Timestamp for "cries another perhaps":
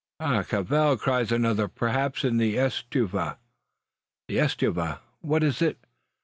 0.97-2.23